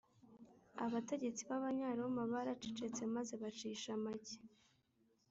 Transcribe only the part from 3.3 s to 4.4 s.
bacisha make